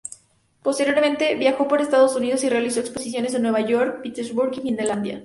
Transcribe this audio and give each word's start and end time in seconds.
Posteriormente, 0.63 1.35
viajó 1.35 1.67
por 1.67 1.79
Estados 1.79 2.15
Unidos 2.15 2.43
y 2.43 2.49
realizó 2.49 2.79
exposiciones 2.79 3.35
en 3.35 3.43
Nueva 3.43 3.61
York, 3.61 4.01
Pittsburg 4.01 4.51
y 4.57 4.61
Filadelfia. 4.71 5.19